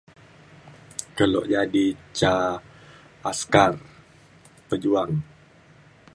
[1.15, 1.85] Kelo jadi
[2.17, 2.33] ca
[3.29, 3.73] askar
[4.67, 5.11] pejuang.